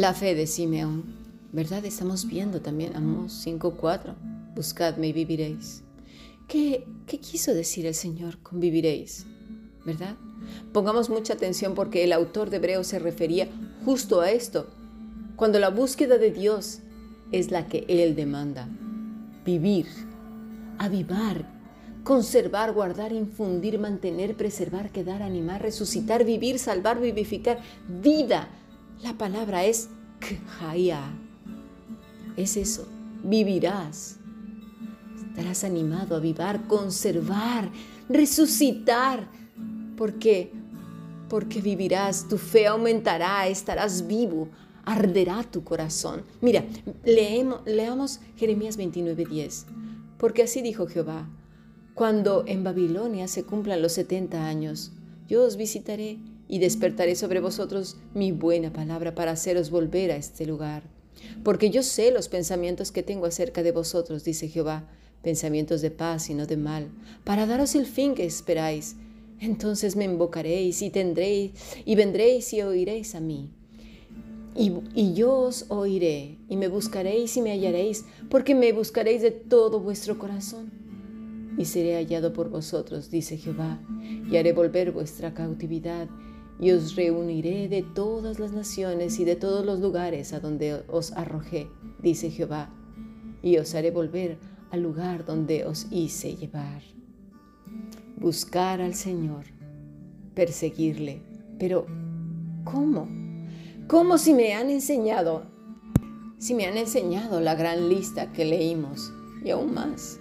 [0.00, 1.04] La fe de Simeón,
[1.52, 1.84] ¿verdad?
[1.84, 4.14] Estamos viendo también Amos 5.4,
[4.54, 5.82] buscadme y viviréis.
[6.48, 9.26] ¿Qué, ¿Qué quiso decir el Señor con viviréis?
[9.84, 10.16] ¿Verdad?
[10.72, 13.48] Pongamos mucha atención porque el autor de Hebreo se refería
[13.84, 14.70] justo a esto,
[15.36, 16.78] cuando la búsqueda de Dios
[17.30, 18.70] es la que Él demanda.
[19.44, 19.84] Vivir,
[20.78, 21.44] avivar,
[22.04, 28.48] conservar, guardar, infundir, mantener, preservar, quedar, animar, resucitar, vivir, salvar, vivificar, vida
[29.02, 29.88] la palabra es
[30.58, 31.02] khaya.
[32.36, 32.86] Es eso,
[33.22, 34.16] vivirás.
[35.28, 37.70] Estarás animado a vivir, conservar,
[38.08, 39.28] resucitar.
[39.96, 40.52] ¿Por qué?
[41.28, 44.48] Porque vivirás, tu fe aumentará, estarás vivo,
[44.84, 46.22] arderá tu corazón.
[46.40, 46.64] Mira,
[47.04, 49.66] leemos, leamos Jeremías 29:10.
[50.18, 51.28] Porque así dijo Jehová,
[51.94, 54.92] cuando en Babilonia se cumplan los 70 años,
[55.28, 56.18] yo os visitaré
[56.50, 60.82] y despertaré sobre vosotros mi buena palabra para haceros volver a este lugar.
[61.44, 64.88] Porque yo sé los pensamientos que tengo acerca de vosotros, dice Jehová,
[65.22, 66.88] pensamientos de paz y no de mal,
[67.22, 68.96] para daros el fin que esperáis.
[69.38, 71.52] Entonces me invocaréis y tendréis,
[71.84, 73.50] y vendréis y oiréis a mí.
[74.56, 79.30] Y, y, yo os oiré, y me buscaréis y me hallaréis, porque me buscaréis de
[79.30, 80.72] todo vuestro corazón.
[81.56, 83.80] Y seré hallado por vosotros, dice Jehová,
[84.28, 86.08] y haré volver vuestra cautividad,
[86.60, 91.12] y os reuniré de todas las naciones y de todos los lugares a donde os
[91.12, 91.68] arrojé,
[92.02, 92.70] dice Jehová,
[93.42, 94.38] y os haré volver
[94.70, 96.82] al lugar donde os hice llevar.
[98.16, 99.46] Buscar al Señor,
[100.34, 101.22] perseguirle,
[101.58, 101.86] pero
[102.64, 103.08] ¿cómo?
[103.88, 105.44] ¿Cómo si me han enseñado?
[106.38, 110.20] Si me han enseñado la gran lista que leímos, y aún más.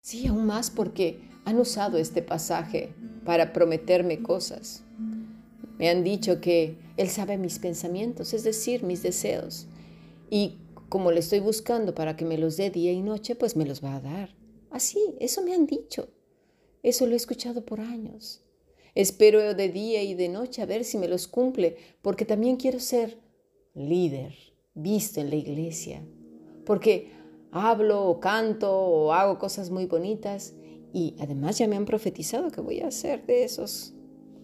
[0.00, 4.84] Sí, aún más porque han usado este pasaje para prometerme cosas,
[5.82, 9.66] me han dicho que Él sabe mis pensamientos, es decir, mis deseos.
[10.30, 13.66] Y como le estoy buscando para que me los dé día y noche, pues me
[13.66, 14.28] los va a dar.
[14.70, 16.08] Así, eso me han dicho.
[16.84, 18.44] Eso lo he escuchado por años.
[18.94, 22.78] Espero de día y de noche a ver si me los cumple, porque también quiero
[22.78, 23.18] ser
[23.74, 24.36] líder,
[24.74, 26.06] visto en la iglesia.
[26.64, 27.10] Porque
[27.50, 30.54] hablo o canto o hago cosas muy bonitas
[30.92, 33.94] y además ya me han profetizado que voy a hacer de esos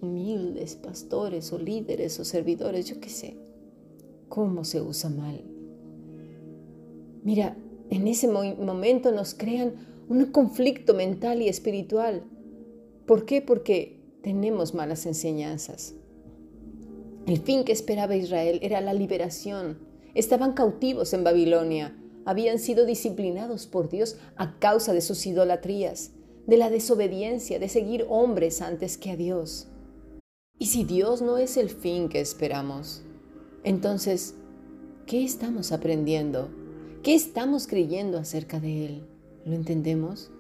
[0.00, 3.36] humildes pastores o líderes o servidores, yo qué sé,
[4.28, 5.42] cómo se usa mal.
[7.25, 7.56] Mira,
[7.91, 9.75] en ese momento nos crean
[10.08, 12.22] un conflicto mental y espiritual.
[13.06, 13.42] ¿Por qué?
[13.42, 15.94] Porque tenemos malas enseñanzas.
[17.26, 19.78] El fin que esperaba Israel era la liberación.
[20.14, 21.97] Estaban cautivos en Babilonia.
[22.25, 26.12] Habían sido disciplinados por Dios a causa de sus idolatrías,
[26.47, 29.68] de la desobediencia, de seguir hombres antes que a Dios.
[30.60, 33.02] Y si Dios no es el fin que esperamos,
[33.62, 34.34] entonces,
[35.06, 36.48] ¿qué estamos aprendiendo?
[37.04, 39.06] ¿Qué estamos creyendo acerca de Él?
[39.44, 40.32] ¿Lo entendemos?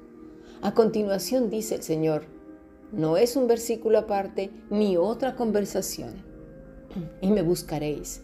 [0.60, 2.24] A continuación dice el Señor,
[2.90, 6.26] no es un versículo aparte ni otra conversación.
[7.20, 8.22] Y me buscaréis.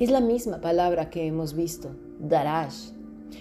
[0.00, 2.90] Es la misma palabra que hemos visto, darash.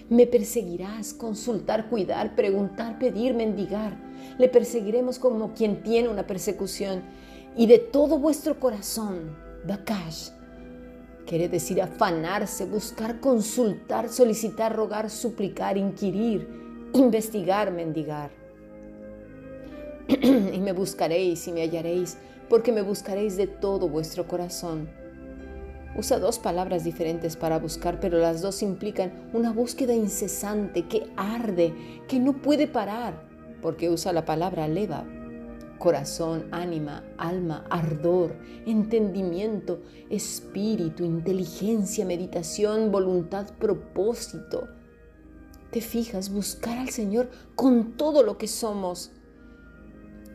[0.09, 3.97] Me perseguirás, consultar, cuidar, preguntar, pedir, mendigar.
[4.37, 7.01] Le perseguiremos como quien tiene una persecución
[7.57, 9.35] y de todo vuestro corazón,
[9.66, 10.29] Bakash.
[11.25, 16.47] Quiere decir afanarse, buscar, consultar, solicitar, rogar, suplicar, inquirir,
[16.93, 18.29] investigar, mendigar.
[20.07, 22.17] y me buscaréis y me hallaréis,
[22.47, 24.87] porque me buscaréis de todo vuestro corazón.
[25.97, 31.73] Usa dos palabras diferentes para buscar, pero las dos implican una búsqueda incesante que arde,
[32.07, 33.23] que no puede parar,
[33.61, 35.05] porque usa la palabra leva
[35.78, 44.68] corazón, ánima, alma, ardor, entendimiento, espíritu, inteligencia, meditación, voluntad, propósito.
[45.72, 49.12] Te fijas, buscar al Señor con todo lo que somos.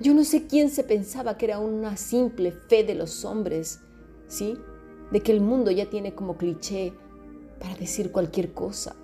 [0.01, 3.81] Yo no sé quién se pensaba que era una simple fe de los hombres,
[4.29, 4.57] ¿sí?
[5.11, 6.93] De que el mundo ya tiene como cliché
[7.59, 8.97] para decir cualquier cosa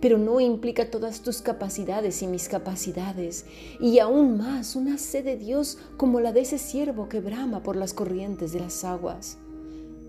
[0.00, 3.46] pero no implica todas tus capacidades y mis capacidades,
[3.80, 7.76] y aún más una sed de Dios como la de ese siervo que brama por
[7.76, 9.38] las corrientes de las aguas.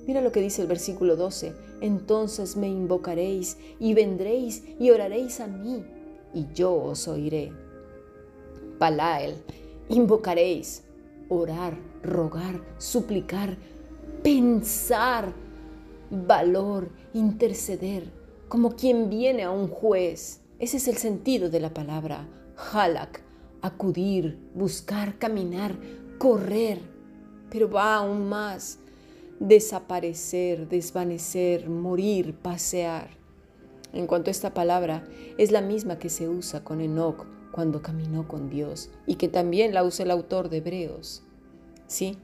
[0.06, 5.47] Mira lo que dice el versículo 12, entonces me invocaréis y vendréis y oraréis a
[5.47, 5.83] mí,
[6.33, 7.51] y yo os oiré.
[8.77, 9.35] Palael,
[9.89, 10.83] invocaréis,
[11.30, 13.57] orar, rogar, suplicar,
[14.24, 15.33] pensar,
[16.09, 18.19] valor, interceder
[18.49, 20.41] como quien viene a un juez.
[20.59, 22.27] Ese es el sentido de la palabra.
[22.73, 23.21] Halak,
[23.61, 25.77] acudir, buscar, caminar,
[26.17, 26.81] correr.
[27.49, 28.79] Pero va aún más.
[29.39, 33.09] desaparecer, desvanecer, morir, pasear.
[33.93, 35.07] En cuanto a esta palabra,
[35.37, 39.73] es la misma que se usa con Enoch cuando caminó con Dios y que también
[39.73, 41.23] la usa el autor de Hebreos.
[41.87, 42.17] Sí,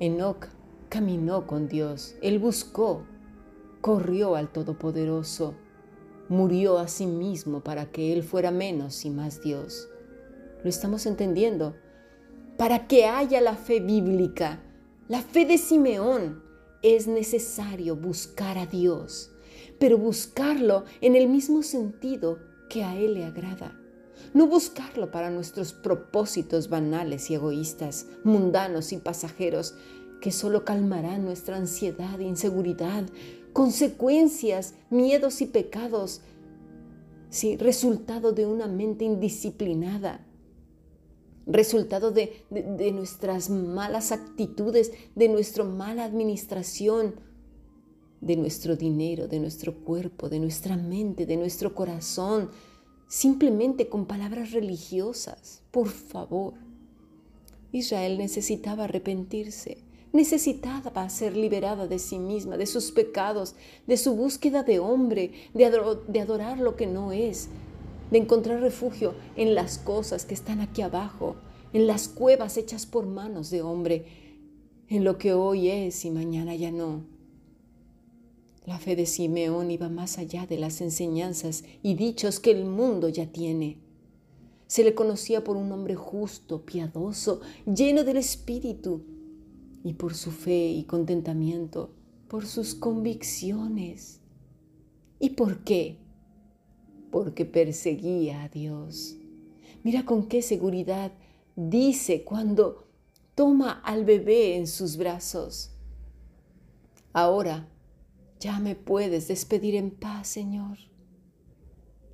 [0.00, 0.48] Enoch
[0.88, 3.04] caminó con Dios, él buscó,
[3.80, 5.54] corrió al Todopoderoso,
[6.28, 9.88] murió a sí mismo para que él fuera menos y más Dios.
[10.62, 11.76] ¿Lo estamos entendiendo?
[12.56, 14.60] Para que haya la fe bíblica,
[15.08, 16.42] la fe de Simeón,
[16.82, 19.32] es necesario buscar a Dios,
[19.78, 22.38] pero buscarlo en el mismo sentido
[22.68, 23.78] que a Él le agrada.
[24.34, 29.74] No buscarlo para nuestros propósitos banales y egoístas, mundanos y pasajeros,
[30.20, 33.04] que solo calmarán nuestra ansiedad, inseguridad,
[33.58, 36.20] consecuencias, miedos y pecados,
[37.28, 40.24] sí, resultado de una mente indisciplinada,
[41.44, 42.44] resultado de,
[42.94, 47.16] nuestras malas actitudes, de nuestra mala administración,
[48.20, 52.50] de nuestro dinero, de nuestro cuerpo, de nuestra mente, de nuestro corazón,
[53.08, 55.62] simplemente con palabras religiosas.
[55.72, 56.54] Por favor.
[57.72, 59.78] Israel necesitaba arrepentirse,
[60.12, 63.54] necesitaba ser liberada de sí misma, de sus pecados,
[63.86, 65.70] de su búsqueda de hombre, de,
[66.08, 67.48] de adorar lo que no es,
[68.10, 71.36] de encontrar refugio en las cosas que están aquí abajo,
[71.72, 74.06] en las cuevas hechas por manos de hombre,
[74.88, 77.04] en lo que hoy es y mañana ya no.
[78.64, 83.08] La fe de Simeón iba más allá de las enseñanzas y dichos que el mundo
[83.08, 83.78] ya tiene.
[84.66, 89.02] Se le conocía por un hombre justo, piadoso, lleno del Espíritu,
[89.84, 91.94] y por su fe y contentamiento,
[92.28, 94.20] por sus convicciones.
[95.18, 95.98] ¿Y por qué?
[97.10, 99.16] porque perseguía a Dios.
[99.82, 101.12] Mira con qué seguridad
[101.56, 102.86] dice cuando
[103.34, 105.70] toma al bebé en sus brazos.
[107.12, 107.68] Ahora
[108.40, 110.78] ya me puedes despedir en paz, Señor.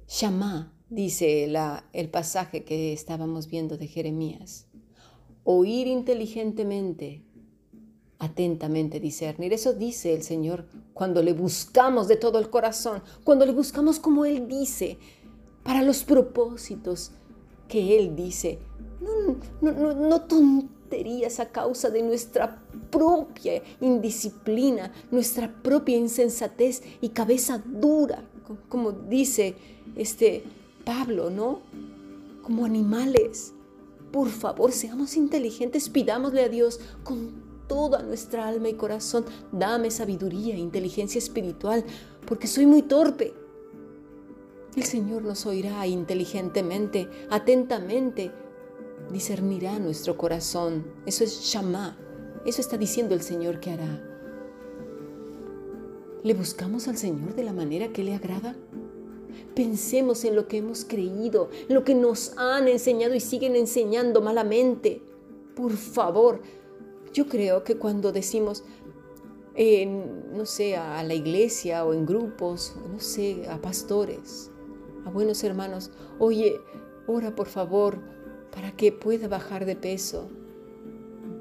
[0.06, 1.52] Shamá, dice
[1.92, 4.66] el pasaje que estábamos viendo de Jeremías.
[5.42, 7.23] Oír inteligentemente
[8.18, 9.52] atentamente discernir.
[9.52, 14.24] Eso dice el Señor cuando le buscamos de todo el corazón, cuando le buscamos como
[14.24, 14.98] Él dice,
[15.62, 17.12] para los propósitos
[17.68, 18.58] que Él dice.
[19.00, 27.62] No, no, no, tonterías a causa de nuestra propia indisciplina, nuestra propia insensatez y cabeza
[27.64, 28.24] dura,
[28.68, 29.56] como dice
[29.96, 30.44] este
[30.84, 31.60] Pablo, ¿no?
[32.42, 33.52] Como animales.
[34.12, 39.24] Por favor, seamos inteligentes, pidámosle a Dios con toda nuestra alma y corazón.
[39.52, 41.84] Dame sabiduría e inteligencia espiritual,
[42.26, 43.34] porque soy muy torpe.
[44.76, 48.32] El Señor nos oirá inteligentemente, atentamente,
[49.12, 50.84] discernirá nuestro corazón.
[51.06, 51.96] Eso es Shama.
[52.44, 54.02] Eso está diciendo el Señor que hará.
[56.24, 58.56] ¿Le buscamos al Señor de la manera que le agrada?
[59.54, 65.02] Pensemos en lo que hemos creído, lo que nos han enseñado y siguen enseñando malamente.
[65.54, 66.40] Por favor,
[67.14, 68.64] yo creo que cuando decimos,
[69.56, 74.50] no sé, a la iglesia o en grupos, no sé, a pastores,
[75.06, 76.60] a buenos hermanos, oye,
[77.06, 78.00] ora por favor
[78.52, 80.28] para que pueda bajar de peso.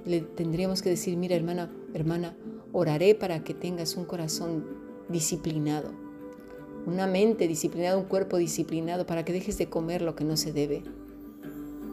[0.05, 2.37] Le tendríamos que decir, mira hermana, hermana,
[2.71, 4.65] oraré para que tengas un corazón
[5.09, 5.91] disciplinado,
[6.85, 10.53] una mente disciplinada, un cuerpo disciplinado, para que dejes de comer lo que no se
[10.53, 10.83] debe.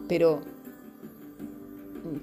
[0.07, 0.41] Pero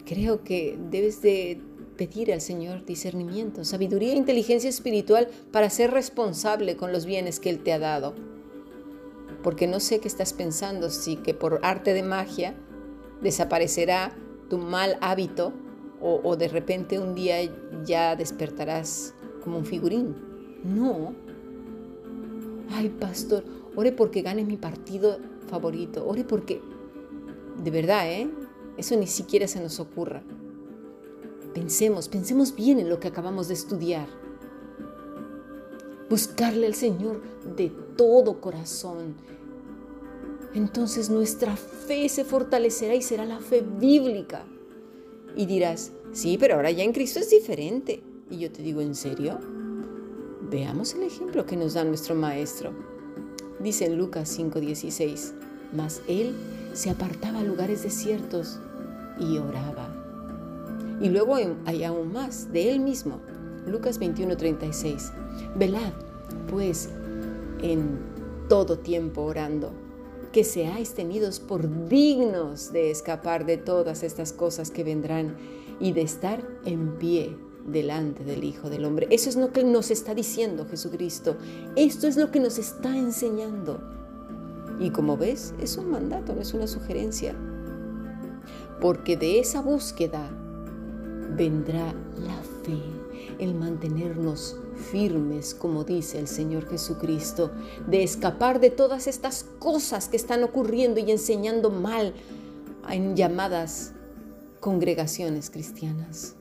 [0.05, 1.61] creo que debes de
[1.97, 7.51] pedir al Señor discernimiento, sabiduría e inteligencia espiritual para ser responsable con los bienes que
[7.51, 8.15] Él te ha dado.
[9.43, 12.55] Porque no sé qué estás pensando, si que por arte de magia
[13.21, 14.17] desaparecerá
[14.49, 15.53] tu mal hábito
[16.01, 17.37] o, o de repente un día
[17.85, 20.17] ya despertarás como un figurín.
[20.65, 21.15] No.
[22.71, 23.45] Ay, pastor,
[23.77, 25.19] ore porque gane mi partido
[25.49, 26.07] favorito.
[26.07, 26.61] Ore porque,
[27.63, 28.29] de verdad, ¿eh?
[28.79, 30.23] Eso ni siquiera se nos ocurra.
[31.53, 34.07] Pensemos, pensemos bien en lo que acabamos de estudiar.
[36.09, 37.21] Buscarle al Señor
[37.57, 39.17] de todo corazón.
[40.55, 44.45] Entonces nuestra fe se fortalecerá y será la fe bíblica.
[45.35, 48.01] Y dirás, sí, pero ahora ya en Cristo es diferente.
[48.31, 49.41] Y yo te digo, ¿en serio?
[50.51, 52.73] Veamos el ejemplo que nos da nuestro Maestro.
[53.59, 55.33] Dice en Lucas 5:16,
[55.75, 56.35] mas Él
[56.75, 58.61] se apartaba a lugares desiertos
[59.21, 59.89] y oraba.
[61.01, 63.21] Y luego hay aún más de él mismo.
[63.67, 65.13] Lucas 21:36.
[65.57, 65.93] Velad,
[66.49, 66.89] pues,
[67.63, 67.99] en
[68.49, 69.73] todo tiempo orando,
[70.33, 75.37] que seáis tenidos por dignos de escapar de todas estas cosas que vendrán
[75.81, 79.07] y de estar en pie delante del Hijo del Hombre.
[79.11, 81.37] Eso es lo que nos está diciendo Jesucristo.
[81.77, 83.81] Esto es lo que nos está enseñando.
[84.81, 87.35] Y como ves, es un mandato, no es una sugerencia.
[88.81, 90.31] Porque de esa búsqueda
[91.37, 92.79] vendrá la fe,
[93.39, 94.57] el mantenernos
[94.91, 97.53] firmes, como dice el Señor Jesucristo,
[97.87, 102.15] de escapar de todas estas cosas que están ocurriendo y enseñando mal
[102.89, 103.93] en llamadas
[104.61, 106.37] congregaciones cristianas.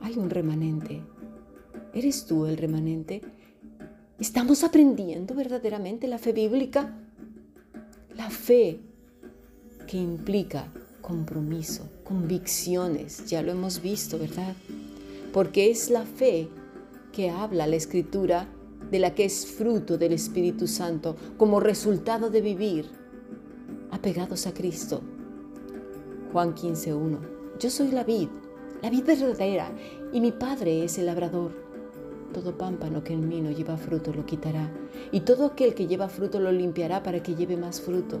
[0.00, 1.02] Hay un remanente.
[1.94, 3.22] ¿Eres tú el remanente?
[4.18, 6.96] ¿Estamos aprendiendo verdaderamente la fe bíblica?
[8.14, 8.80] La fe
[9.86, 10.70] que implica
[11.10, 14.54] compromiso, convicciones, ya lo hemos visto, ¿verdad?
[15.32, 16.48] Porque es la fe
[17.12, 18.46] que habla la escritura
[18.92, 22.88] de la que es fruto del Espíritu Santo como resultado de vivir
[23.90, 25.00] apegados a Cristo.
[26.32, 27.18] Juan 15.1
[27.58, 28.28] Yo soy la vid,
[28.80, 29.72] la vid verdadera,
[30.12, 31.50] y mi Padre es el labrador.
[32.32, 34.70] Todo pámpano que en mí no lleva fruto lo quitará,
[35.10, 38.20] y todo aquel que lleva fruto lo limpiará para que lleve más fruto.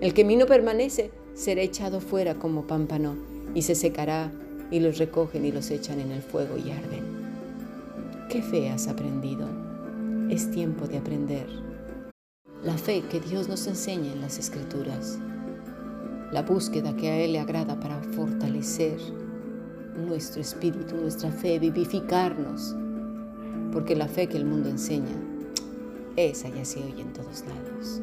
[0.00, 3.16] El que en mí no permanece será echado fuera como pámpano
[3.54, 4.30] y se secará
[4.70, 7.04] y los recogen y los echan en el fuego y arden.
[8.28, 9.48] ¿Qué fe has aprendido?
[10.28, 11.46] Es tiempo de aprender.
[12.62, 15.18] La fe que Dios nos enseña en las escrituras.
[16.30, 18.98] La búsqueda que a Él le agrada para fortalecer
[19.96, 22.74] nuestro espíritu, nuestra fe, vivificarnos.
[23.72, 25.16] Porque la fe que el mundo enseña,
[26.16, 28.02] esa ya se oye en todos lados.